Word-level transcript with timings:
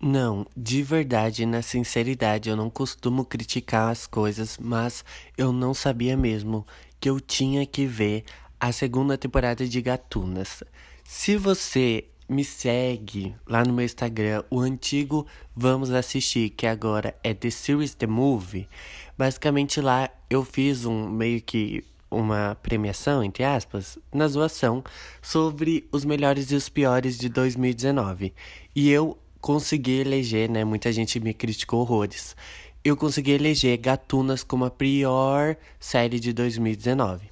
Não, 0.00 0.46
de 0.56 0.80
verdade, 0.80 1.44
na 1.44 1.60
sinceridade, 1.60 2.48
eu 2.48 2.56
não 2.56 2.70
costumo 2.70 3.24
criticar 3.24 3.90
as 3.90 4.06
coisas, 4.06 4.56
mas 4.56 5.04
eu 5.36 5.52
não 5.52 5.74
sabia 5.74 6.16
mesmo 6.16 6.64
que 7.00 7.10
eu 7.10 7.18
tinha 7.18 7.66
que 7.66 7.84
ver 7.84 8.24
a 8.60 8.70
segunda 8.70 9.18
temporada 9.18 9.66
de 9.66 9.82
Gatunas. 9.82 10.62
Se 11.02 11.36
você 11.36 12.04
me 12.28 12.44
segue 12.44 13.34
lá 13.44 13.64
no 13.64 13.72
meu 13.72 13.84
Instagram, 13.84 14.44
o 14.48 14.60
antigo 14.60 15.26
Vamos 15.56 15.90
Assistir, 15.90 16.50
que 16.50 16.66
agora 16.66 17.16
é 17.24 17.34
The 17.34 17.50
Series 17.50 17.94
The 17.94 18.06
Movie, 18.06 18.68
basicamente 19.16 19.80
lá 19.80 20.08
eu 20.30 20.44
fiz 20.44 20.84
um 20.84 21.08
meio 21.08 21.42
que 21.42 21.84
uma 22.10 22.56
premiação, 22.62 23.22
entre 23.22 23.44
aspas, 23.44 23.98
na 24.12 24.28
zoação 24.28 24.82
sobre 25.20 25.86
os 25.90 26.04
melhores 26.04 26.50
e 26.50 26.54
os 26.54 26.68
piores 26.68 27.18
de 27.18 27.28
2019. 27.28 28.32
E 28.74 28.90
eu 28.90 29.18
consegui 29.40 30.00
eleger, 30.00 30.50
né? 30.50 30.64
Muita 30.64 30.92
gente 30.92 31.20
me 31.20 31.32
criticou 31.34 31.80
horrores. 31.80 32.36
Eu 32.84 32.96
consegui 32.96 33.32
eleger 33.32 33.76
Gatunas 33.78 34.42
como 34.42 34.64
a 34.64 34.70
pior 34.70 35.56
série 35.78 36.20
de 36.20 36.32
2019. 36.32 37.30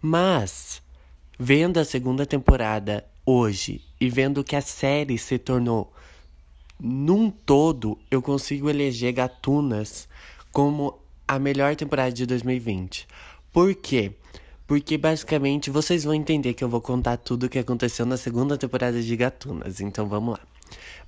Mas, 0.00 0.82
vendo 1.38 1.78
a 1.78 1.84
segunda 1.84 2.26
temporada 2.26 3.04
hoje 3.24 3.80
e 4.00 4.08
vendo 4.08 4.44
que 4.44 4.56
a 4.56 4.60
série 4.60 5.16
se 5.16 5.38
tornou 5.38 5.92
num 6.78 7.30
todo, 7.30 7.98
eu 8.10 8.20
consigo 8.20 8.68
eleger 8.68 9.12
Gatunas 9.12 10.08
como 10.52 10.98
a 11.26 11.38
melhor 11.38 11.74
temporada 11.74 12.12
de 12.12 12.26
2020. 12.26 13.06
Por 13.52 13.74
quê? 13.74 14.12
Porque 14.66 14.98
basicamente 14.98 15.70
vocês 15.70 16.04
vão 16.04 16.14
entender 16.14 16.54
que 16.54 16.64
eu 16.64 16.68
vou 16.68 16.80
contar 16.80 17.16
tudo 17.16 17.46
o 17.46 17.48
que 17.48 17.58
aconteceu 17.58 18.04
na 18.04 18.16
segunda 18.16 18.56
temporada 18.58 19.00
de 19.00 19.16
Gatunas. 19.16 19.80
Então 19.80 20.06
vamos 20.08 20.34
lá. 20.34 20.53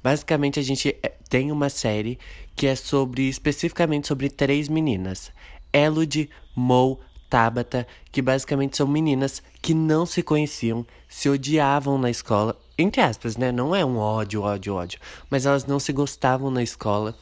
Basicamente, 0.03 0.61
a 0.61 0.63
gente 0.63 0.97
eh, 1.03 1.13
tem 1.29 1.51
uma 1.51 1.69
série 1.69 2.19
que 2.55 2.67
é 2.67 2.75
sobre 2.75 3.29
especificamente 3.29 4.09
sobre 4.09 4.29
três 4.29 4.69
meninas: 4.69 5.33
Elodie, 5.73 6.31
Mo, 6.55 6.99
Tabata, 7.29 7.87
que 8.13 8.23
basicamente 8.23 8.77
são 8.77 8.87
meninas 8.87 9.43
que 9.61 9.75
não 9.75 10.07
se 10.07 10.23
conheciam, 10.23 10.87
se 11.09 11.29
odiavam 11.29 11.99
na 11.99 12.11
escola. 12.11 12.57
Entre 12.79 13.01
aspas, 13.01 13.37
né? 13.37 13.51
Não 13.51 13.75
é 13.75 13.85
um 13.85 13.99
ódio, 13.99 14.43
ódio, 14.43 14.75
ódio. 14.75 15.01
Mas 15.31 15.47
elas 15.47 15.65
não 15.67 15.79
se 15.79 15.93
gostavam 15.93 16.51
na 16.51 16.63
escola. 16.63 17.15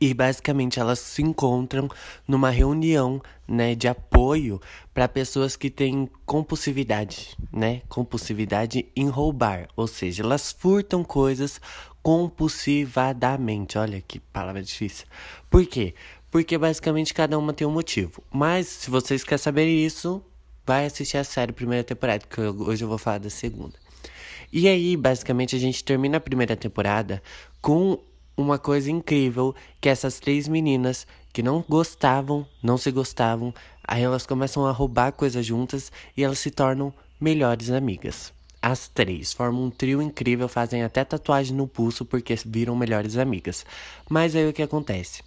E 0.00 0.12
basicamente 0.14 0.78
elas 0.78 0.98
se 0.98 1.22
encontram 1.22 1.88
numa 2.26 2.50
reunião, 2.50 3.20
né, 3.46 3.74
de 3.74 3.88
apoio 3.88 4.60
para 4.92 5.08
pessoas 5.08 5.56
que 5.56 5.70
têm 5.70 6.08
compulsividade, 6.26 7.36
né? 7.52 7.82
Compulsividade 7.88 8.86
em 8.94 9.08
roubar, 9.08 9.68
ou 9.76 9.86
seja, 9.86 10.22
elas 10.22 10.52
furtam 10.52 11.02
coisas 11.02 11.60
compulsivadamente. 12.02 13.78
Olha 13.78 14.00
que 14.00 14.20
palavra 14.20 14.62
difícil. 14.62 15.06
Por 15.50 15.64
quê? 15.66 15.94
Porque 16.30 16.58
basicamente 16.58 17.14
cada 17.14 17.38
uma 17.38 17.52
tem 17.52 17.66
um 17.66 17.72
motivo. 17.72 18.22
Mas 18.30 18.66
se 18.66 18.90
vocês 18.90 19.24
querem 19.24 19.38
saber 19.38 19.66
isso, 19.66 20.22
vai 20.66 20.84
assistir 20.84 21.16
a 21.16 21.24
série 21.24 21.52
primeira 21.52 21.82
temporada, 21.82 22.24
que 22.26 22.40
hoje 22.40 22.84
eu 22.84 22.88
vou 22.88 22.98
falar 22.98 23.18
da 23.18 23.30
segunda. 23.30 23.74
E 24.52 24.66
aí, 24.66 24.96
basicamente, 24.96 25.54
a 25.54 25.58
gente 25.58 25.84
termina 25.84 26.16
a 26.16 26.20
primeira 26.20 26.56
temporada 26.56 27.22
com 27.60 27.98
uma 28.38 28.56
coisa 28.56 28.88
incrível 28.88 29.52
que 29.80 29.88
essas 29.88 30.20
três 30.20 30.46
meninas 30.46 31.06
que 31.32 31.42
não 31.42 31.64
gostavam, 31.68 32.46
não 32.62 32.78
se 32.78 32.92
gostavam, 32.92 33.52
aí 33.82 34.02
elas 34.02 34.24
começam 34.24 34.64
a 34.64 34.70
roubar 34.70 35.10
coisas 35.12 35.44
juntas 35.44 35.90
e 36.16 36.22
elas 36.22 36.38
se 36.38 36.52
tornam 36.52 36.94
melhores 37.20 37.68
amigas. 37.70 38.32
As 38.62 38.88
três 38.88 39.32
formam 39.32 39.64
um 39.64 39.70
trio 39.70 40.00
incrível, 40.00 40.48
fazem 40.48 40.84
até 40.84 41.04
tatuagem 41.04 41.56
no 41.56 41.66
pulso 41.66 42.04
porque 42.04 42.36
viram 42.46 42.76
melhores 42.76 43.16
amigas. 43.16 43.66
Mas 44.08 44.36
aí 44.36 44.48
o 44.48 44.52
que 44.52 44.62
acontece? 44.62 45.22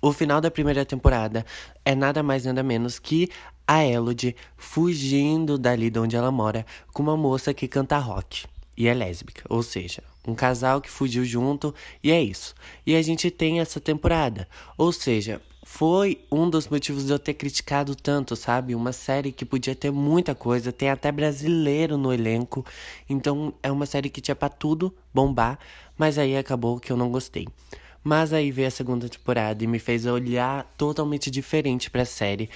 O 0.00 0.12
final 0.12 0.40
da 0.40 0.50
primeira 0.50 0.84
temporada 0.84 1.44
é 1.84 1.94
nada 1.94 2.22
mais 2.22 2.44
nada 2.44 2.62
menos 2.62 2.98
que 2.98 3.28
a 3.66 3.84
Elodie 3.84 4.36
fugindo 4.56 5.58
dali 5.58 5.90
de 5.90 5.98
onde 5.98 6.16
ela 6.16 6.30
mora 6.30 6.64
com 6.92 7.02
uma 7.02 7.16
moça 7.16 7.52
que 7.54 7.66
canta 7.66 7.98
rock 7.98 8.44
e 8.76 8.88
é 8.88 8.94
lésbica, 8.94 9.42
ou 9.48 9.62
seja, 9.62 10.02
um 10.26 10.34
casal 10.34 10.80
que 10.80 10.90
fugiu 10.90 11.24
junto 11.24 11.74
e 12.02 12.10
é 12.10 12.22
isso. 12.22 12.54
E 12.86 12.94
a 12.94 13.02
gente 13.02 13.30
tem 13.30 13.60
essa 13.60 13.80
temporada. 13.80 14.46
Ou 14.76 14.92
seja, 14.92 15.40
foi 15.62 16.18
um 16.32 16.50
dos 16.50 16.68
motivos 16.68 17.06
de 17.06 17.12
eu 17.12 17.18
ter 17.18 17.34
criticado 17.34 17.94
tanto, 17.94 18.34
sabe? 18.34 18.74
Uma 18.74 18.92
série 18.92 19.30
que 19.30 19.44
podia 19.44 19.74
ter 19.74 19.90
muita 19.90 20.34
coisa, 20.34 20.72
tem 20.72 20.90
até 20.90 21.12
brasileiro 21.12 21.96
no 21.96 22.12
elenco. 22.12 22.64
Então 23.08 23.54
é 23.62 23.70
uma 23.70 23.86
série 23.86 24.10
que 24.10 24.20
tinha 24.20 24.34
pra 24.34 24.48
tudo 24.48 24.94
bombar, 25.14 25.58
mas 25.96 26.18
aí 26.18 26.36
acabou 26.36 26.80
que 26.80 26.90
eu 26.90 26.96
não 26.96 27.10
gostei. 27.10 27.46
Mas 28.02 28.32
aí 28.32 28.50
veio 28.50 28.68
a 28.68 28.70
segunda 28.70 29.08
temporada 29.08 29.62
e 29.62 29.66
me 29.66 29.78
fez 29.78 30.06
olhar 30.06 30.64
totalmente 30.76 31.30
diferente 31.30 31.90
para 31.90 32.02
a 32.02 32.06
série. 32.06 32.48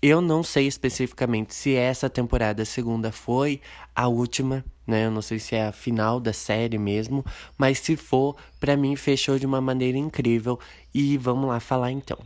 Eu 0.00 0.20
não 0.20 0.42
sei 0.42 0.66
especificamente 0.66 1.54
se 1.54 1.74
essa 1.74 2.10
temporada 2.10 2.64
segunda 2.64 3.10
foi 3.10 3.60
a 3.94 4.06
última, 4.06 4.64
né? 4.86 5.06
Eu 5.06 5.10
não 5.10 5.22
sei 5.22 5.38
se 5.38 5.54
é 5.54 5.66
a 5.66 5.72
final 5.72 6.20
da 6.20 6.32
série 6.32 6.78
mesmo, 6.78 7.24
mas 7.56 7.78
se 7.78 7.96
for, 7.96 8.36
para 8.60 8.76
mim 8.76 8.96
fechou 8.96 9.38
de 9.38 9.46
uma 9.46 9.60
maneira 9.60 9.98
incrível 9.98 10.58
e 10.94 11.16
vamos 11.16 11.48
lá 11.48 11.60
falar 11.60 11.90
então. 11.90 12.18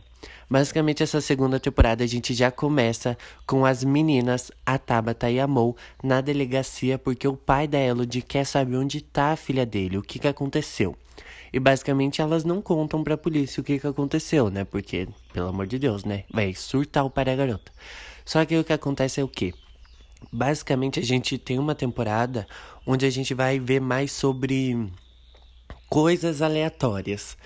Basicamente, 0.49 1.03
essa 1.03 1.21
segunda 1.21 1.59
temporada 1.59 2.03
a 2.03 2.07
gente 2.07 2.33
já 2.33 2.49
começa 2.49 3.15
com 3.45 3.65
as 3.65 3.83
meninas, 3.83 4.51
a 4.65 4.79
Tabata 4.79 5.29
e 5.29 5.39
a 5.39 5.47
Mo, 5.47 5.75
na 6.03 6.21
delegacia 6.21 6.97
porque 6.97 7.27
o 7.27 7.37
pai 7.37 7.67
da 7.67 7.79
Elodie 7.79 8.23
quer 8.23 8.45
saber 8.45 8.77
onde 8.77 8.99
tá 9.01 9.31
a 9.31 9.35
filha 9.35 9.65
dele, 9.65 9.97
o 9.97 10.01
que, 10.01 10.17
que 10.17 10.27
aconteceu. 10.27 10.95
E 11.53 11.59
basicamente 11.59 12.21
elas 12.21 12.43
não 12.43 12.61
contam 12.61 13.03
pra 13.03 13.17
polícia 13.17 13.61
o 13.61 13.63
que, 13.63 13.79
que 13.79 13.87
aconteceu, 13.87 14.49
né? 14.49 14.63
Porque, 14.63 15.07
pelo 15.33 15.49
amor 15.49 15.67
de 15.67 15.79
Deus, 15.79 16.03
né? 16.03 16.23
Vai 16.31 16.53
surtar 16.53 17.05
o 17.05 17.09
pai 17.09 17.25
da 17.25 17.35
garota. 17.35 17.71
Só 18.25 18.43
que 18.45 18.57
o 18.57 18.63
que 18.63 18.73
acontece 18.73 19.19
é 19.19 19.23
o 19.23 19.27
quê? 19.27 19.53
Basicamente 20.31 20.99
a 20.99 21.03
gente 21.03 21.37
tem 21.37 21.57
uma 21.57 21.73
temporada 21.73 22.47
onde 22.85 23.05
a 23.05 23.09
gente 23.09 23.33
vai 23.33 23.59
ver 23.59 23.79
mais 23.79 24.11
sobre 24.11 24.91
coisas 25.89 26.41
aleatórias. 26.41 27.37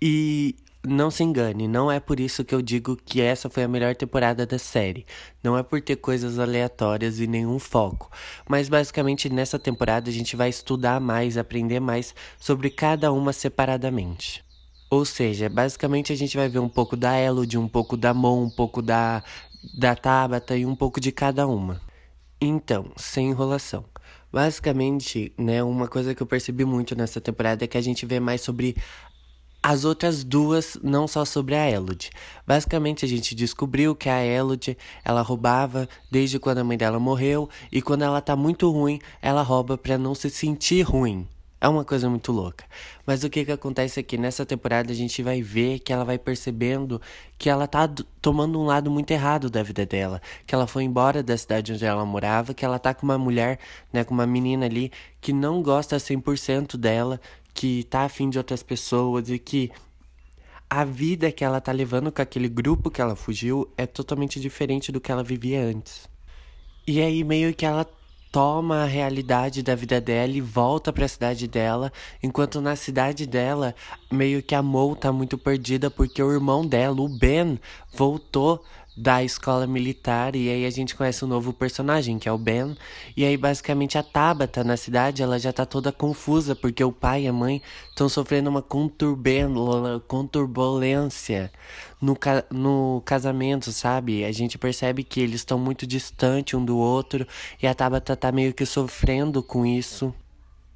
E 0.00 0.56
não 0.86 1.10
se 1.10 1.22
engane, 1.22 1.68
não 1.68 1.92
é 1.92 2.00
por 2.00 2.18
isso 2.18 2.42
que 2.42 2.54
eu 2.54 2.62
digo 2.62 2.96
que 2.96 3.20
essa 3.20 3.50
foi 3.50 3.62
a 3.64 3.68
melhor 3.68 3.94
temporada 3.94 4.46
da 4.46 4.58
série. 4.58 5.04
Não 5.44 5.56
é 5.56 5.62
por 5.62 5.80
ter 5.82 5.96
coisas 5.96 6.38
aleatórias 6.38 7.20
e 7.20 7.26
nenhum 7.26 7.58
foco. 7.58 8.10
Mas 8.48 8.68
basicamente 8.68 9.28
nessa 9.28 9.58
temporada 9.58 10.08
a 10.08 10.12
gente 10.12 10.36
vai 10.36 10.48
estudar 10.48 10.98
mais, 10.98 11.36
aprender 11.36 11.80
mais 11.80 12.14
sobre 12.38 12.70
cada 12.70 13.12
uma 13.12 13.32
separadamente. 13.32 14.42
Ou 14.90 15.04
seja, 15.04 15.48
basicamente 15.48 16.12
a 16.12 16.16
gente 16.16 16.36
vai 16.36 16.48
ver 16.48 16.58
um 16.58 16.68
pouco 16.68 16.96
da 16.96 17.20
Elodie, 17.20 17.58
um 17.58 17.68
pouco 17.68 17.96
da 17.96 18.14
Mon, 18.14 18.44
um 18.44 18.50
pouco 18.50 18.80
da, 18.80 19.22
da 19.78 19.94
Tabata 19.94 20.56
e 20.56 20.64
um 20.64 20.74
pouco 20.74 20.98
de 20.98 21.12
cada 21.12 21.46
uma. 21.46 21.80
Então, 22.40 22.90
sem 22.96 23.30
enrolação. 23.30 23.84
Basicamente, 24.32 25.32
né, 25.36 25.62
uma 25.62 25.86
coisa 25.88 26.14
que 26.14 26.22
eu 26.22 26.26
percebi 26.26 26.64
muito 26.64 26.96
nessa 26.96 27.20
temporada 27.20 27.64
é 27.64 27.68
que 27.68 27.76
a 27.76 27.82
gente 27.82 28.06
vê 28.06 28.18
mais 28.18 28.40
sobre 28.40 28.76
as 29.62 29.84
outras 29.84 30.24
duas, 30.24 30.78
não 30.82 31.06
só 31.06 31.24
sobre 31.24 31.54
a 31.54 31.70
Elodie. 31.70 32.10
Basicamente, 32.46 33.04
a 33.04 33.08
gente 33.08 33.34
descobriu 33.34 33.94
que 33.94 34.08
a 34.08 34.24
Elodie, 34.24 34.78
ela 35.04 35.20
roubava 35.20 35.86
desde 36.10 36.38
quando 36.38 36.58
a 36.58 36.64
mãe 36.64 36.78
dela 36.78 36.98
morreu, 36.98 37.48
e 37.70 37.82
quando 37.82 38.02
ela 38.02 38.22
tá 38.22 38.34
muito 38.34 38.70
ruim, 38.70 38.98
ela 39.20 39.42
rouba 39.42 39.76
para 39.76 39.98
não 39.98 40.14
se 40.14 40.30
sentir 40.30 40.82
ruim. 40.82 41.28
É 41.60 41.68
uma 41.68 41.84
coisa 41.84 42.08
muito 42.08 42.32
louca. 42.32 42.64
Mas 43.04 43.22
o 43.22 43.28
que 43.28 43.44
que 43.44 43.52
acontece 43.52 44.00
aqui 44.00 44.16
nessa 44.16 44.46
temporada 44.46 44.90
a 44.90 44.94
gente 44.94 45.22
vai 45.22 45.42
ver 45.42 45.78
que 45.80 45.92
ela 45.92 46.04
vai 46.04 46.18
percebendo 46.18 47.00
que 47.36 47.50
ela 47.50 47.66
tá 47.66 47.86
tomando 48.22 48.58
um 48.58 48.64
lado 48.64 48.90
muito 48.90 49.10
errado 49.10 49.50
da 49.50 49.62
vida 49.62 49.84
dela, 49.84 50.22
que 50.46 50.54
ela 50.54 50.66
foi 50.66 50.84
embora 50.84 51.22
da 51.22 51.36
cidade 51.36 51.74
onde 51.74 51.84
ela 51.84 52.04
morava, 52.06 52.54
que 52.54 52.64
ela 52.64 52.78
tá 52.78 52.94
com 52.94 53.04
uma 53.04 53.18
mulher, 53.18 53.58
né, 53.92 54.04
com 54.04 54.14
uma 54.14 54.26
menina 54.26 54.64
ali 54.64 54.90
que 55.20 55.34
não 55.34 55.62
gosta 55.62 55.98
100% 55.98 56.78
dela, 56.78 57.20
que 57.52 57.84
tá 57.84 58.04
afim 58.04 58.30
de 58.30 58.38
outras 58.38 58.62
pessoas 58.62 59.28
e 59.28 59.38
que 59.38 59.70
a 60.68 60.84
vida 60.84 61.30
que 61.30 61.44
ela 61.44 61.60
tá 61.60 61.72
levando 61.72 62.10
com 62.10 62.22
aquele 62.22 62.48
grupo 62.48 62.90
que 62.90 63.02
ela 63.02 63.16
fugiu 63.16 63.70
é 63.76 63.86
totalmente 63.86 64.40
diferente 64.40 64.90
do 64.90 65.00
que 65.00 65.12
ela 65.12 65.22
vivia 65.22 65.62
antes. 65.62 66.08
E 66.86 67.02
aí 67.02 67.22
meio 67.22 67.52
que 67.52 67.66
ela 67.66 67.86
toma 68.30 68.82
a 68.82 68.86
realidade 68.86 69.62
da 69.62 69.74
vida 69.74 70.00
dela 70.00 70.32
e 70.32 70.40
volta 70.40 70.92
para 70.92 71.04
a 71.04 71.08
cidade 71.08 71.48
dela, 71.48 71.92
enquanto 72.22 72.60
na 72.60 72.76
cidade 72.76 73.26
dela 73.26 73.74
meio 74.10 74.42
que 74.42 74.54
a 74.54 74.62
Mo 74.62 74.94
tá 74.94 75.12
muito 75.12 75.36
perdida 75.36 75.90
porque 75.90 76.22
o 76.22 76.32
irmão 76.32 76.66
dela, 76.66 77.00
o 77.00 77.08
Ben, 77.08 77.58
voltou 77.92 78.64
da 79.00 79.24
escola 79.24 79.66
militar 79.66 80.36
e 80.36 80.50
aí 80.50 80.66
a 80.66 80.70
gente 80.70 80.94
conhece 80.94 81.24
um 81.24 81.28
novo 81.28 81.52
personagem, 81.54 82.18
que 82.18 82.28
é 82.28 82.32
o 82.32 82.36
Ben. 82.36 82.76
E 83.16 83.24
aí 83.24 83.36
basicamente 83.36 83.96
a 83.96 84.02
Tabata 84.02 84.62
na 84.62 84.76
cidade, 84.76 85.22
ela 85.22 85.38
já 85.38 85.52
tá 85.52 85.64
toda 85.64 85.90
confusa 85.90 86.54
porque 86.54 86.84
o 86.84 86.92
pai 86.92 87.22
e 87.24 87.28
a 87.28 87.32
mãe 87.32 87.62
estão 87.88 88.08
sofrendo 88.08 88.50
uma 88.50 88.62
conturbulência 90.06 91.50
no, 92.00 92.14
ca 92.14 92.44
no 92.50 93.02
casamento, 93.04 93.72
sabe? 93.72 94.24
A 94.24 94.32
gente 94.32 94.58
percebe 94.58 95.02
que 95.02 95.20
eles 95.20 95.40
estão 95.40 95.58
muito 95.58 95.86
distantes 95.86 96.54
um 96.54 96.64
do 96.64 96.76
outro 96.76 97.26
e 97.62 97.66
a 97.66 97.74
Tabata 97.74 98.14
tá 98.14 98.30
meio 98.30 98.52
que 98.52 98.66
sofrendo 98.66 99.42
com 99.42 99.64
isso. 99.64 100.14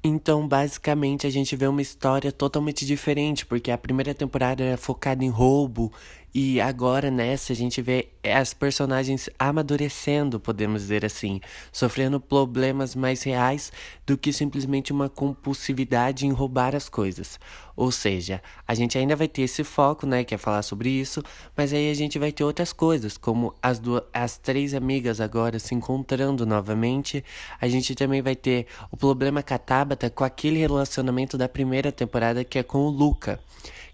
Então, 0.07 0.47
basicamente, 0.47 1.25
a 1.25 1.31
gente 1.31 1.55
vê 1.55 1.65
uma 1.65 1.81
história 1.81 2.31
totalmente 2.31 2.85
diferente, 2.85 3.43
porque 3.43 3.71
a 3.71 3.77
primeira 3.77 4.13
temporada 4.13 4.63
era 4.63 4.77
focada 4.77 5.25
em 5.25 5.29
roubo 5.29 5.91
e 6.37 6.59
agora 6.59 7.09
nessa 7.09 7.53
a 7.53 7.55
gente 7.55 7.81
vê 7.81 8.09
as 8.21 8.53
personagens 8.53 9.29
amadurecendo, 9.39 10.37
podemos 10.37 10.81
dizer 10.81 11.05
assim, 11.05 11.39
sofrendo 11.71 12.19
problemas 12.19 12.93
mais 12.93 13.23
reais 13.23 13.71
do 14.05 14.17
que 14.17 14.33
simplesmente 14.33 14.91
uma 14.91 15.07
compulsividade 15.07 16.27
em 16.27 16.33
roubar 16.33 16.75
as 16.75 16.89
coisas. 16.89 17.39
Ou 17.73 17.89
seja, 17.89 18.41
a 18.67 18.75
gente 18.75 18.97
ainda 18.97 19.15
vai 19.15 19.29
ter 19.29 19.43
esse 19.43 19.63
foco, 19.63 20.05
né, 20.05 20.25
que 20.25 20.35
é 20.35 20.37
falar 20.37 20.61
sobre 20.61 20.89
isso, 20.89 21.23
mas 21.55 21.71
aí 21.71 21.89
a 21.89 21.93
gente 21.93 22.19
vai 22.19 22.33
ter 22.33 22.43
outras 22.43 22.73
coisas, 22.73 23.17
como 23.17 23.55
as 23.63 23.79
duas, 23.79 24.03
as 24.11 24.37
três 24.37 24.73
amigas 24.73 25.21
agora 25.21 25.57
se 25.57 25.73
encontrando 25.73 26.45
novamente. 26.45 27.23
A 27.61 27.69
gente 27.69 27.95
também 27.95 28.21
vai 28.21 28.35
ter 28.35 28.67
o 28.91 28.97
problema 28.97 29.41
com 29.41 29.53
a 29.53 29.57
Tabata 29.57 30.09
com 30.09 30.25
aquele 30.25 30.59
relacionamento 30.59 31.37
da 31.37 31.47
primeira 31.47 31.93
temporada 31.93 32.43
que 32.43 32.59
é 32.59 32.63
com 32.63 32.79
o 32.79 32.89
Luca 32.89 33.39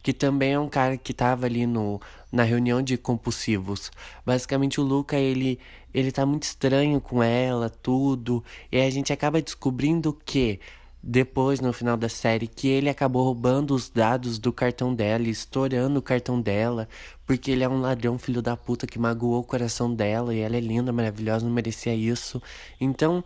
que 0.02 0.14
também 0.14 0.54
é 0.54 0.60
um 0.60 0.70
cara 0.70 0.98
que 0.98 1.14
tava 1.14 1.46
ali 1.46 1.66
no, 1.66 2.00
na 2.32 2.44
reunião 2.44 2.82
de 2.82 2.98
compulsivos. 2.98 3.92
Basicamente 4.26 4.80
o 4.80 4.84
Luca, 4.84 5.18
ele, 5.18 5.60
ele 5.94 6.12
tá 6.12 6.26
muito 6.26 6.44
estranho 6.44 7.00
com 7.00 7.22
ela, 7.22 7.70
tudo, 7.70 8.44
e 8.72 8.80
a 8.80 8.90
gente 8.90 9.12
acaba 9.14 9.42
descobrindo 9.42 10.18
que 10.26 10.60
depois, 11.04 11.60
no 11.60 11.74
final 11.74 11.98
da 11.98 12.08
série, 12.08 12.46
que 12.46 12.68
ele 12.68 12.88
acabou 12.88 13.24
roubando 13.24 13.74
os 13.74 13.90
dados 13.90 14.38
do 14.38 14.54
cartão 14.54 14.94
dela, 14.94 15.28
estourando 15.28 15.98
o 15.98 16.02
cartão 16.02 16.40
dela, 16.40 16.88
porque 17.26 17.50
ele 17.50 17.64
é 17.64 17.70
um 17.70 17.82
ladrão 17.82 18.20
filho 18.20 18.42
da 18.42 18.56
puta 18.56 18.86
que 18.86 19.00
magoou 19.00 19.40
o 19.40 19.44
coração 19.44 19.94
dela, 19.94 20.34
e 20.34 20.40
ela 20.40 20.56
é 20.56 20.60
linda, 20.60 20.94
maravilhosa, 20.94 21.44
não 21.44 21.52
merecia 21.52 21.96
isso. 21.96 22.40
Então, 22.80 23.24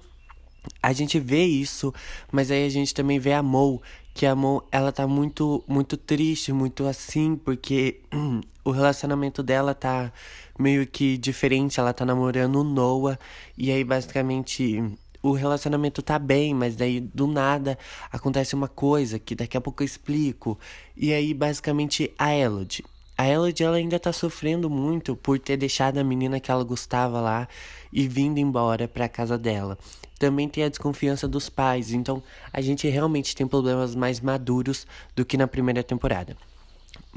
a 0.81 0.93
gente 0.93 1.19
vê 1.19 1.43
isso, 1.43 1.93
mas 2.31 2.49
aí 2.49 2.65
a 2.65 2.69
gente 2.69 2.93
também 2.93 3.19
vê 3.19 3.33
a 3.33 3.43
Mo, 3.43 3.81
que 4.15 4.25
a 4.25 4.33
Mo, 4.33 4.63
ela 4.71 4.93
tá 4.93 5.05
muito, 5.05 5.61
muito 5.67 5.97
triste, 5.97 6.53
muito 6.53 6.85
assim, 6.87 7.35
porque 7.35 7.99
o 8.63 8.71
relacionamento 8.71 9.43
dela 9.43 9.75
tá 9.75 10.09
meio 10.57 10.87
que 10.87 11.17
diferente, 11.17 11.81
ela 11.81 11.91
tá 11.93 12.05
namorando 12.05 12.61
o 12.61 12.63
Noah, 12.63 13.19
e 13.57 13.69
aí 13.71 13.83
basicamente 13.83 14.81
o 15.21 15.33
relacionamento 15.33 16.01
tá 16.01 16.17
bem, 16.17 16.53
mas 16.53 16.77
daí 16.77 17.01
do 17.01 17.27
nada 17.27 17.77
acontece 18.09 18.55
uma 18.55 18.69
coisa 18.69 19.19
que 19.19 19.35
daqui 19.35 19.57
a 19.57 19.61
pouco 19.61 19.83
eu 19.83 19.85
explico. 19.85 20.57
E 20.95 21.11
aí 21.11 21.33
basicamente 21.33 22.13
a 22.17 22.33
Elodie 22.33 22.85
a 23.17 23.27
Elodie 23.27 23.63
ela 23.63 23.77
ainda 23.77 23.97
tá 23.97 24.11
sofrendo 24.11 24.69
muito 24.69 25.15
por 25.15 25.39
ter 25.39 25.55
deixado 25.55 25.97
a 25.97 26.03
menina 26.03 26.39
que 26.39 26.51
ela 26.51 26.63
gostava 26.63 27.21
lá 27.21 27.47
e 27.91 28.07
vindo 28.07 28.39
embora 28.39 28.87
para 28.87 29.07
casa 29.07 29.37
dela. 29.37 29.77
Também 30.17 30.47
tem 30.47 30.63
a 30.63 30.69
desconfiança 30.69 31.27
dos 31.27 31.49
pais, 31.49 31.91
então 31.91 32.23
a 32.51 32.61
gente 32.61 32.87
realmente 32.87 33.35
tem 33.35 33.47
problemas 33.47 33.95
mais 33.95 34.19
maduros 34.19 34.87
do 35.15 35.25
que 35.25 35.37
na 35.37 35.47
primeira 35.47 35.83
temporada. 35.83 36.37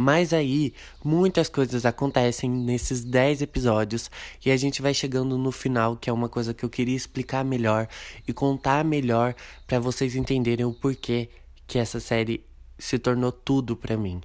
Mas 0.01 0.33
aí, 0.33 0.73
muitas 1.05 1.49
coisas 1.49 1.85
acontecem 1.85 2.49
nesses 2.49 3.03
10 3.05 3.43
episódios 3.43 4.11
e 4.45 4.51
a 4.51 4.57
gente 4.57 4.81
vai 4.81 4.95
chegando 4.95 5.37
no 5.37 5.51
final, 5.51 5.97
que 5.97 6.09
é 6.09 6.13
uma 6.13 6.29
coisa 6.29 6.55
que 6.55 6.65
eu 6.65 6.71
queria 6.71 6.97
explicar 6.97 7.45
melhor 7.45 7.89
e 8.27 8.33
contar 8.33 8.85
melhor 8.85 9.35
para 9.67 9.81
vocês 9.81 10.15
entenderem 10.15 10.65
o 10.65 10.73
porquê 10.73 11.29
que 11.67 11.79
essa 11.79 11.99
série 11.99 12.45
se 12.79 12.99
tornou 12.99 13.33
tudo 13.33 13.77
para 13.77 13.97
mim. 13.97 14.21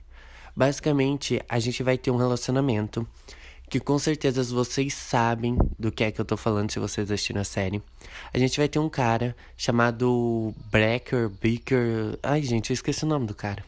Basicamente, 0.56 1.42
a 1.50 1.58
gente 1.58 1.82
vai 1.82 1.98
ter 1.98 2.12
um 2.12 2.18
relacionamento 2.18 3.08
que 3.70 3.80
com 3.80 3.98
certeza 3.98 4.44
vocês 4.44 4.94
sabem 4.94 5.58
do 5.80 5.92
que 5.92 6.04
é 6.04 6.12
que 6.12 6.22
eu 6.22 6.26
tô 6.26 6.38
falando 6.38 6.72
se 6.72 6.80
vocês 6.80 7.10
assistiram 7.10 7.42
a 7.42 7.44
série. 7.44 7.82
A 8.34 8.38
gente 8.38 8.58
vai 8.58 8.68
ter 8.68 8.80
um 8.80 8.90
cara 8.90 9.36
chamado 9.58 10.54
Brecker, 10.72 11.30
Beaker. 11.30 12.18
Ai, 12.22 12.42
gente, 12.44 12.70
eu 12.70 12.74
esqueci 12.74 13.04
o 13.04 13.08
nome 13.08 13.26
do 13.26 13.34
cara. 13.34 13.64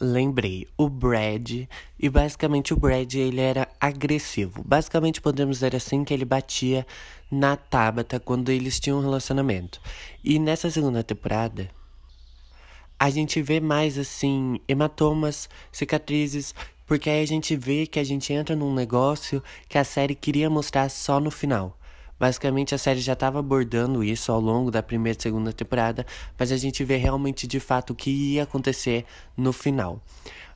Lembrei, 0.00 0.66
o 0.76 0.88
Brad, 0.88 1.66
e 1.98 2.08
basicamente 2.08 2.72
o 2.72 2.76
Brad 2.76 3.12
ele 3.14 3.40
era 3.40 3.66
agressivo. 3.80 4.62
Basicamente 4.64 5.20
podemos 5.20 5.56
dizer 5.56 5.74
assim 5.74 6.04
que 6.04 6.14
ele 6.14 6.24
batia 6.24 6.86
na 7.28 7.56
Tabata 7.56 8.20
quando 8.20 8.50
eles 8.50 8.78
tinham 8.78 8.98
um 8.98 9.02
relacionamento. 9.02 9.80
E 10.22 10.38
nessa 10.38 10.70
segunda 10.70 11.02
temporada, 11.02 11.68
a 12.98 13.10
gente 13.10 13.42
vê 13.42 13.60
mais 13.60 13.98
assim 13.98 14.60
hematomas, 14.68 15.48
cicatrizes, 15.70 16.54
porque 16.88 17.10
aí 17.10 17.22
a 17.22 17.26
gente 17.26 17.54
vê 17.54 17.86
que 17.86 18.00
a 18.00 18.04
gente 18.04 18.32
entra 18.32 18.56
num 18.56 18.74
negócio 18.74 19.42
que 19.68 19.76
a 19.76 19.84
série 19.84 20.14
queria 20.14 20.48
mostrar 20.48 20.88
só 20.88 21.20
no 21.20 21.30
final. 21.30 21.78
Basicamente 22.18 22.74
a 22.74 22.78
série 22.78 22.98
já 22.98 23.12
estava 23.12 23.38
abordando 23.38 24.02
isso 24.02 24.32
ao 24.32 24.40
longo 24.40 24.70
da 24.70 24.82
primeira 24.82 25.16
e 25.16 25.22
segunda 25.22 25.52
temporada, 25.52 26.04
mas 26.36 26.50
a 26.50 26.56
gente 26.56 26.82
vê 26.82 26.96
realmente 26.96 27.46
de 27.46 27.60
fato 27.60 27.90
o 27.90 27.94
que 27.94 28.10
ia 28.10 28.42
acontecer 28.42 29.04
no 29.36 29.52
final. 29.52 30.00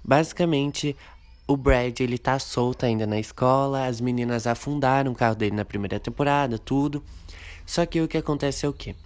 Basicamente, 0.02 0.96
o 1.46 1.56
Brad 1.56 2.00
ele 2.00 2.16
tá 2.16 2.38
solto 2.38 2.84
ainda 2.84 3.06
na 3.06 3.20
escola, 3.20 3.86
as 3.86 4.00
meninas 4.00 4.46
afundaram 4.46 5.12
o 5.12 5.14
carro 5.14 5.36
dele 5.36 5.54
na 5.54 5.66
primeira 5.66 6.00
temporada, 6.00 6.58
tudo. 6.58 7.04
Só 7.66 7.84
que 7.84 8.00
o 8.00 8.08
que 8.08 8.16
acontece 8.16 8.64
é 8.64 8.68
o 8.68 8.72
quê? 8.72 8.96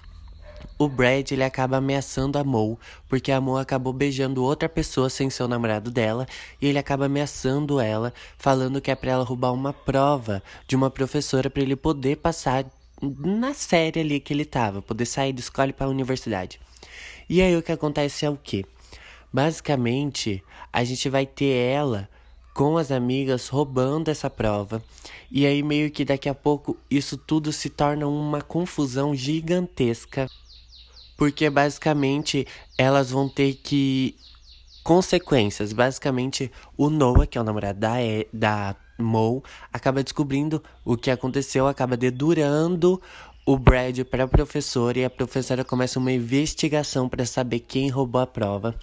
O 0.79 0.89
Brad 0.89 1.31
ele 1.31 1.43
acaba 1.43 1.79
ameaçando 1.79 2.39
a 2.39 2.45
Mo, 2.45 2.79
porque 3.09 3.33
a 3.33 3.41
Mo 3.41 3.57
acabou 3.57 3.93
beijando 3.93 4.43
outra 4.43 4.69
pessoa 4.69 5.09
sem 5.09 5.31
ser 5.31 5.43
o 5.43 5.49
namorado 5.49 5.91
dela, 5.91 6.27
e 6.61 6.67
ele 6.67 6.79
acaba 6.79 7.07
ameaçando 7.07 7.81
ela, 7.81 8.13
falando 8.39 8.81
que 8.81 8.91
é 8.91 8.95
para 8.95 9.13
ela 9.13 9.25
roubar 9.25 9.53
uma 9.53 9.73
prova 9.73 10.43
de 10.67 10.77
uma 10.77 10.91
professora 10.91 11.49
para 11.49 11.63
ele 11.63 11.77
poder 11.77 12.17
passar 12.17 12.65
na 13.01 13.55
série 13.55 14.01
ali 14.01 14.21
que 14.21 14.33
ele 14.33 14.45
tava, 14.45 14.83
poder 14.83 15.07
sair 15.07 15.33
da 15.33 15.41
escola 15.41 15.73
para 15.73 15.87
a 15.87 15.91
universidade. 15.91 16.61
E 17.29 17.43
aí 17.43 17.57
o 17.57 17.63
que 17.63 17.73
acontece 17.73 18.25
é 18.25 18.31
o 18.31 18.39
quê? 18.43 18.65
Basicamente, 19.33 20.43
a 20.73 20.85
gente 20.85 21.09
vai 21.09 21.27
ter 21.27 21.55
ela 21.55 22.09
com 22.55 22.79
as 22.79 22.91
amigas 22.91 23.49
roubando 23.49 24.09
essa 24.09 24.31
prova. 24.31 24.83
E 25.31 25.45
aí 25.45 25.63
meio 25.63 25.91
que 25.91 26.07
daqui 26.07 26.27
a 26.27 26.35
pouco 26.35 26.77
isso 26.91 27.19
tudo 27.19 27.53
se 27.53 27.69
torna 27.69 28.07
uma 28.07 28.41
confusão 28.41 29.15
gigantesca 29.15 30.27
porque 31.17 31.49
basicamente 31.51 32.47
elas 32.77 33.11
vão 33.11 33.29
ter 33.29 33.55
que. 33.55 34.15
Consequências. 34.83 35.73
Basicamente, 35.73 36.51
o 36.77 36.89
Noah, 36.89 37.27
que 37.27 37.37
é 37.37 37.41
o 37.41 37.45
namorado 37.45 37.81
da, 37.81 38.01
e, 38.01 38.29
da 38.33 38.77
Mo, 38.97 39.43
acaba 39.73 40.03
descobrindo 40.03 40.63
o 40.85 40.97
que 40.97 41.11
aconteceu, 41.11 41.67
acaba 41.67 41.97
dedurando 41.97 43.03
o 43.45 43.57
Brad 43.57 44.01
para 44.01 44.25
a 44.25 44.29
professora 44.29 44.99
e 44.99 45.05
a 45.05 45.11
professora 45.11 45.65
começa 45.65 46.01
uma 46.01 46.11
investigação 46.11 47.09
para 47.09 47.25
saber 47.25 47.61
quem 47.61 47.89
roubou 47.89 48.21
a 48.21 48.27
prova. 48.27 48.75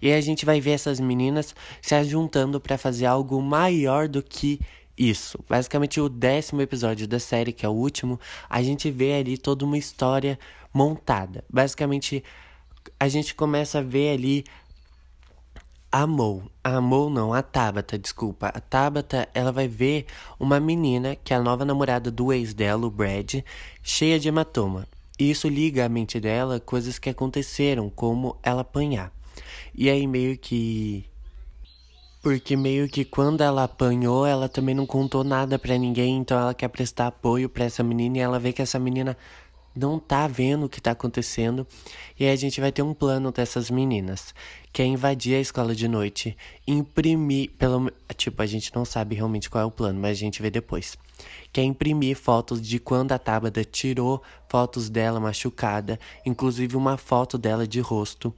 E 0.00 0.10
a 0.10 0.20
gente 0.22 0.46
vai 0.46 0.58
ver 0.58 0.70
essas 0.70 0.98
meninas 0.98 1.54
se 1.82 1.94
ajuntando 1.94 2.58
para 2.58 2.78
fazer 2.78 3.04
algo 3.04 3.40
maior 3.42 4.08
do 4.08 4.22
que 4.22 4.58
isso. 4.96 5.38
Basicamente, 5.48 6.00
o 6.00 6.08
décimo 6.08 6.62
episódio 6.62 7.06
da 7.06 7.18
série, 7.18 7.52
que 7.52 7.66
é 7.66 7.68
o 7.68 7.72
último, 7.72 8.18
a 8.48 8.62
gente 8.62 8.90
vê 8.90 9.14
ali 9.14 9.36
toda 9.36 9.64
uma 9.64 9.76
história 9.76 10.38
montada. 10.72 11.44
Basicamente, 11.50 12.24
a 12.98 13.08
gente 13.08 13.34
começa 13.34 13.78
a 13.78 13.82
ver 13.82 14.14
ali 14.14 14.44
a 15.90 16.06
Mo. 16.06 16.50
A 16.62 16.80
Mo 16.80 17.08
não, 17.08 17.32
a 17.32 17.42
Tabata, 17.42 17.98
desculpa. 17.98 18.48
A 18.48 18.60
Tabata, 18.60 19.28
ela 19.34 19.52
vai 19.52 19.68
ver 19.68 20.06
uma 20.38 20.60
menina, 20.60 21.16
que 21.16 21.32
é 21.32 21.36
a 21.36 21.42
nova 21.42 21.64
namorada 21.64 22.10
do 22.10 22.32
ex 22.32 22.52
dela, 22.52 22.86
o 22.86 22.90
Brad, 22.90 23.36
cheia 23.82 24.18
de 24.18 24.28
hematoma. 24.28 24.86
E 25.18 25.30
isso 25.30 25.48
liga 25.48 25.86
a 25.86 25.88
mente 25.88 26.20
dela 26.20 26.60
coisas 26.60 26.98
que 26.98 27.08
aconteceram, 27.08 27.88
como 27.88 28.36
ela 28.42 28.60
apanhar. 28.60 29.10
E 29.74 29.88
aí 29.88 30.06
meio 30.06 30.36
que 30.36 31.06
porque 32.22 32.56
meio 32.56 32.88
que 32.88 33.04
quando 33.04 33.40
ela 33.42 33.64
apanhou, 33.64 34.26
ela 34.26 34.48
também 34.48 34.74
não 34.74 34.86
contou 34.86 35.22
nada 35.22 35.58
para 35.58 35.78
ninguém, 35.78 36.16
então 36.18 36.38
ela 36.38 36.54
quer 36.54 36.68
prestar 36.68 37.08
apoio 37.08 37.48
para 37.48 37.64
essa 37.64 37.82
menina 37.82 38.18
e 38.18 38.20
ela 38.20 38.38
vê 38.38 38.52
que 38.52 38.62
essa 38.62 38.78
menina 38.78 39.16
não 39.76 39.98
tá 39.98 40.26
vendo 40.26 40.66
o 40.66 40.68
que 40.68 40.80
tá 40.80 40.92
acontecendo. 40.92 41.66
E 42.18 42.24
aí 42.24 42.30
a 42.30 42.36
gente 42.36 42.60
vai 42.60 42.72
ter 42.72 42.82
um 42.82 42.94
plano 42.94 43.30
dessas 43.30 43.70
meninas, 43.70 44.34
que 44.72 44.80
é 44.80 44.86
invadir 44.86 45.36
a 45.36 45.40
escola 45.40 45.74
de 45.74 45.86
noite, 45.86 46.36
imprimir, 46.66 47.50
pelo 47.58 47.92
tipo, 48.16 48.40
a 48.42 48.46
gente 48.46 48.74
não 48.74 48.84
sabe 48.84 49.14
realmente 49.14 49.50
qual 49.50 49.62
é 49.62 49.66
o 49.66 49.70
plano, 49.70 50.00
mas 50.00 50.12
a 50.12 50.20
gente 50.20 50.40
vê 50.40 50.50
depois. 50.50 50.96
Que 51.52 51.60
é 51.60 51.64
imprimir 51.64 52.16
fotos 52.16 52.60
de 52.60 52.78
quando 52.78 53.12
a 53.12 53.18
Tabata 53.18 53.64
tirou 53.64 54.22
fotos 54.48 54.88
dela 54.88 55.20
machucada, 55.20 56.00
inclusive 56.24 56.76
uma 56.76 56.96
foto 56.96 57.36
dela 57.36 57.66
de 57.66 57.80
rosto, 57.80 58.34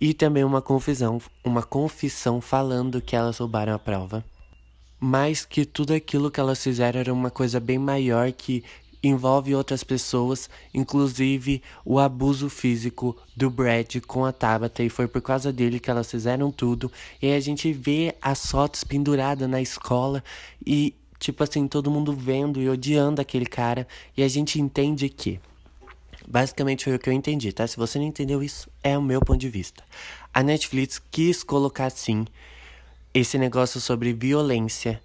e 0.00 0.14
também 0.14 0.44
uma 0.44 0.62
confissão, 0.62 1.20
uma 1.44 1.62
confissão 1.62 2.40
falando 2.40 3.00
que 3.00 3.14
elas 3.14 3.38
roubaram 3.38 3.74
a 3.74 3.78
prova 3.78 4.24
mas 5.00 5.44
que 5.44 5.64
tudo 5.64 5.94
aquilo 5.94 6.30
que 6.30 6.40
elas 6.40 6.62
fizeram 6.62 7.00
era 7.00 7.12
uma 7.12 7.30
coisa 7.30 7.60
bem 7.60 7.78
maior 7.78 8.32
que 8.32 8.64
envolve 9.02 9.54
outras 9.54 9.84
pessoas, 9.84 10.48
inclusive 10.72 11.62
o 11.84 11.98
abuso 11.98 12.48
físico 12.48 13.16
do 13.36 13.50
Brad 13.50 13.96
com 14.06 14.24
a 14.24 14.32
Tabata, 14.32 14.82
e 14.82 14.88
foi 14.88 15.06
por 15.06 15.22
causa 15.22 15.52
dele 15.52 15.78
que 15.78 15.90
elas 15.90 16.10
fizeram 16.10 16.50
tudo. 16.50 16.90
E 17.20 17.32
a 17.32 17.40
gente 17.40 17.72
vê 17.72 18.14
as 18.20 18.46
fotos 18.46 18.84
penduradas 18.84 19.48
na 19.48 19.60
escola 19.60 20.22
e, 20.64 20.94
tipo 21.18 21.42
assim, 21.42 21.68
todo 21.68 21.90
mundo 21.90 22.12
vendo 22.12 22.60
e 22.60 22.68
odiando 22.68 23.20
aquele 23.20 23.46
cara, 23.46 23.86
e 24.16 24.22
a 24.22 24.28
gente 24.28 24.60
entende 24.60 25.08
que 25.08 25.40
Basicamente 26.30 26.84
foi 26.84 26.94
o 26.94 26.98
que 26.98 27.08
eu 27.08 27.12
entendi, 27.14 27.50
tá? 27.54 27.66
Se 27.66 27.78
você 27.78 27.98
não 27.98 28.04
entendeu 28.04 28.42
isso, 28.42 28.68
é 28.82 28.98
o 28.98 29.02
meu 29.02 29.18
ponto 29.18 29.40
de 29.40 29.48
vista. 29.48 29.82
A 30.34 30.42
Netflix 30.42 31.00
quis 31.10 31.42
colocar, 31.42 31.88
sim, 31.88 32.26
esse 33.14 33.38
negócio 33.38 33.80
sobre 33.80 34.12
violência 34.12 35.00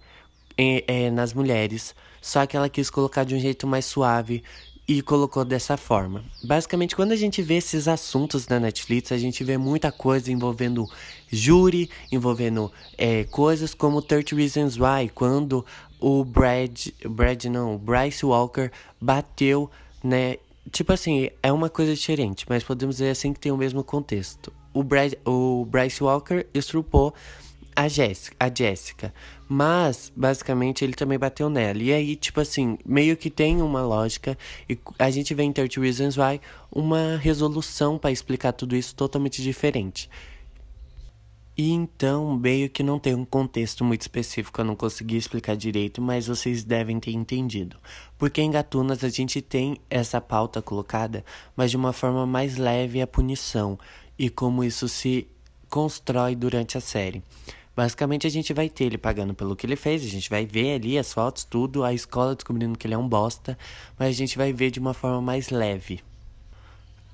é, 0.56 1.10
nas 1.10 1.32
mulheres, 1.32 1.94
só 2.24 2.46
que 2.46 2.56
ela 2.56 2.70
quis 2.70 2.88
colocar 2.88 3.22
de 3.22 3.34
um 3.34 3.38
jeito 3.38 3.66
mais 3.66 3.84
suave 3.84 4.42
e 4.88 5.02
colocou 5.02 5.44
dessa 5.44 5.76
forma. 5.76 6.24
Basicamente, 6.42 6.96
quando 6.96 7.12
a 7.12 7.16
gente 7.16 7.42
vê 7.42 7.56
esses 7.56 7.86
assuntos 7.86 8.48
na 8.48 8.58
Netflix, 8.58 9.12
a 9.12 9.18
gente 9.18 9.44
vê 9.44 9.58
muita 9.58 9.92
coisa 9.92 10.32
envolvendo 10.32 10.86
júri, 11.30 11.90
envolvendo 12.10 12.72
é, 12.96 13.24
coisas 13.24 13.74
como 13.74 14.00
30 14.00 14.34
Reasons 14.36 14.78
Why, 14.78 15.10
quando 15.14 15.66
o 16.00 16.24
Brad, 16.24 16.86
Brad 17.06 17.44
não, 17.44 17.76
Bryce 17.76 18.24
Walker 18.24 18.70
bateu, 18.98 19.70
né? 20.02 20.38
Tipo 20.72 20.94
assim, 20.94 21.28
é 21.42 21.52
uma 21.52 21.68
coisa 21.68 21.94
diferente, 21.94 22.46
mas 22.48 22.64
podemos 22.64 22.96
dizer 22.96 23.10
assim 23.10 23.34
que 23.34 23.40
tem 23.40 23.52
o 23.52 23.56
mesmo 23.58 23.84
contexto. 23.84 24.50
O, 24.72 24.82
Brad, 24.82 25.12
o 25.26 25.66
Bryce 25.66 26.02
Walker 26.02 26.46
estrupou 26.54 27.12
a 27.74 27.88
Jéssica, 27.88 28.36
a 28.38 28.52
Jessica. 28.54 29.14
Mas, 29.48 30.12
basicamente, 30.14 30.84
ele 30.84 30.94
também 30.94 31.18
bateu 31.18 31.48
nela. 31.50 31.82
E 31.82 31.92
aí, 31.92 32.16
tipo 32.16 32.40
assim, 32.40 32.78
meio 32.84 33.16
que 33.16 33.30
tem 33.30 33.60
uma 33.60 33.82
lógica. 33.82 34.38
E 34.68 34.78
a 34.98 35.10
gente 35.10 35.34
vê 35.34 35.42
em 35.42 35.52
30 35.52 35.80
Reasons 35.80 36.16
Why 36.16 36.40
uma 36.70 37.16
resolução 37.16 37.98
para 37.98 38.10
explicar 38.10 38.52
tudo 38.52 38.74
isso 38.76 38.94
totalmente 38.94 39.42
diferente. 39.42 40.08
E 41.56 41.70
então, 41.70 42.34
meio 42.36 42.68
que 42.68 42.82
não 42.82 42.98
tem 42.98 43.14
um 43.14 43.24
contexto 43.24 43.84
muito 43.84 44.02
específico, 44.02 44.60
eu 44.60 44.64
não 44.64 44.74
consegui 44.74 45.16
explicar 45.16 45.56
direito, 45.56 46.02
mas 46.02 46.26
vocês 46.26 46.64
devem 46.64 46.98
ter 46.98 47.12
entendido. 47.12 47.76
Porque 48.18 48.42
em 48.42 48.50
Gatunas 48.50 49.04
a 49.04 49.08
gente 49.08 49.40
tem 49.40 49.78
essa 49.88 50.20
pauta 50.20 50.60
colocada, 50.60 51.24
mas 51.56 51.70
de 51.70 51.76
uma 51.76 51.92
forma 51.92 52.26
mais 52.26 52.56
leve 52.56 53.00
a 53.00 53.06
punição 53.06 53.78
e 54.18 54.28
como 54.28 54.64
isso 54.64 54.88
se 54.88 55.28
constrói 55.68 56.34
durante 56.34 56.76
a 56.76 56.80
série. 56.80 57.22
Basicamente, 57.76 58.26
a 58.26 58.30
gente 58.30 58.52
vai 58.52 58.68
ter 58.68 58.84
ele 58.84 58.98
pagando 58.98 59.34
pelo 59.34 59.56
que 59.56 59.66
ele 59.66 59.74
fez, 59.76 60.02
a 60.04 60.08
gente 60.08 60.30
vai 60.30 60.46
ver 60.46 60.74
ali 60.76 60.96
as 60.96 61.12
fotos, 61.12 61.44
tudo, 61.44 61.82
a 61.82 61.92
escola 61.92 62.34
descobrindo 62.34 62.78
que 62.78 62.86
ele 62.86 62.94
é 62.94 62.98
um 62.98 63.08
bosta, 63.08 63.58
mas 63.98 64.08
a 64.08 64.12
gente 64.12 64.38
vai 64.38 64.52
ver 64.52 64.70
de 64.70 64.78
uma 64.78 64.94
forma 64.94 65.20
mais 65.20 65.50
leve. 65.50 66.00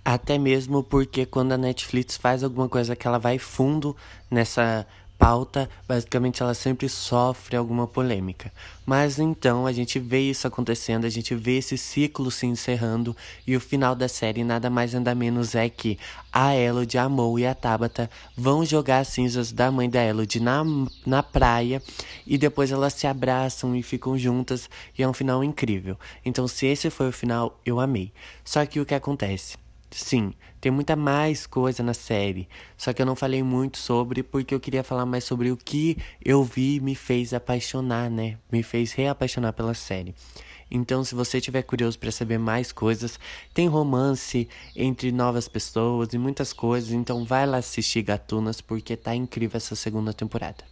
Até 0.04 0.38
mesmo 0.38 0.82
porque 0.82 1.24
quando 1.24 1.52
a 1.52 1.58
Netflix 1.58 2.16
faz 2.16 2.42
alguma 2.42 2.68
coisa 2.68 2.96
que 2.96 3.06
ela 3.06 3.18
vai 3.18 3.38
fundo 3.38 3.96
nessa 4.30 4.86
pauta, 5.20 5.68
basicamente 5.86 6.42
ela 6.42 6.54
sempre 6.54 6.88
sofre 6.88 7.54
alguma 7.54 7.86
polêmica. 7.86 8.50
Mas 8.86 9.18
então 9.18 9.66
a 9.66 9.72
gente 9.72 9.98
vê 9.98 10.18
isso 10.20 10.46
acontecendo, 10.46 11.04
a 11.04 11.10
gente 11.10 11.34
vê 11.34 11.58
esse 11.58 11.76
ciclo 11.76 12.30
se 12.30 12.46
encerrando 12.46 13.14
e 13.46 13.54
o 13.54 13.60
final 13.60 13.94
da 13.94 14.08
série 14.08 14.42
nada 14.42 14.70
mais 14.70 14.94
nada 14.94 15.14
menos 15.14 15.54
é 15.54 15.68
que 15.68 15.98
a 16.32 16.56
Elodie, 16.56 16.96
a 16.96 17.06
Mo 17.06 17.38
e 17.38 17.46
a 17.46 17.54
Tabata 17.54 18.08
vão 18.34 18.64
jogar 18.64 19.00
as 19.00 19.08
cinzas 19.08 19.52
da 19.52 19.70
mãe 19.70 19.90
da 19.90 20.02
Elodie 20.02 20.40
na, 20.40 20.64
na 21.04 21.22
praia 21.22 21.82
e 22.26 22.38
depois 22.38 22.72
elas 22.72 22.94
se 22.94 23.06
abraçam 23.06 23.76
e 23.76 23.82
ficam 23.82 24.16
juntas 24.16 24.70
e 24.98 25.02
é 25.02 25.08
um 25.08 25.12
final 25.12 25.44
incrível. 25.44 25.98
Então 26.24 26.48
se 26.48 26.64
esse 26.64 26.88
foi 26.88 27.10
o 27.10 27.12
final, 27.12 27.60
eu 27.66 27.78
amei. 27.78 28.10
Só 28.42 28.64
que 28.64 28.80
o 28.80 28.86
que 28.86 28.94
acontece? 28.94 29.58
Sim, 29.90 30.34
tem 30.60 30.70
muita 30.70 30.94
mais 30.94 31.46
coisa 31.46 31.82
na 31.82 31.92
série. 31.92 32.48
Só 32.76 32.92
que 32.92 33.02
eu 33.02 33.06
não 33.06 33.16
falei 33.16 33.42
muito 33.42 33.76
sobre 33.78 34.22
porque 34.22 34.54
eu 34.54 34.60
queria 34.60 34.84
falar 34.84 35.04
mais 35.04 35.24
sobre 35.24 35.50
o 35.50 35.56
que 35.56 35.96
eu 36.24 36.44
vi 36.44 36.78
me 36.80 36.94
fez 36.94 37.34
apaixonar, 37.34 38.08
né? 38.08 38.38
Me 38.52 38.62
fez 38.62 38.92
reapaixonar 38.92 39.52
pela 39.52 39.74
série. 39.74 40.14
Então, 40.70 41.02
se 41.02 41.16
você 41.16 41.40
tiver 41.40 41.62
curioso 41.62 41.98
para 41.98 42.12
saber 42.12 42.38
mais 42.38 42.70
coisas, 42.70 43.18
tem 43.52 43.66
romance 43.66 44.48
entre 44.76 45.10
novas 45.10 45.48
pessoas 45.48 46.12
e 46.12 46.18
muitas 46.18 46.52
coisas. 46.52 46.92
Então, 46.92 47.24
vai 47.24 47.44
lá 47.44 47.56
assistir 47.56 48.02
Gatunas 48.02 48.60
porque 48.60 48.96
tá 48.96 49.12
incrível 49.14 49.56
essa 49.56 49.74
segunda 49.74 50.12
temporada. 50.14 50.64